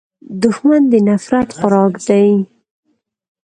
[0.41, 2.27] دښمن د نفرت خوراک دی